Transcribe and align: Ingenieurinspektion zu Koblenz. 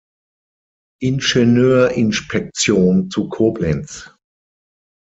Ingenieurinspektion 1.03 3.11
zu 3.11 3.29
Koblenz. 3.29 4.09